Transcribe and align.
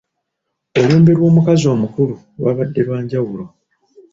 Olumbe 0.79 1.11
lw'omukazi 1.17 1.65
omukulu 1.75 2.15
lwabadde 2.37 2.81
lwa 2.87 2.97
njawulo. 3.03 3.45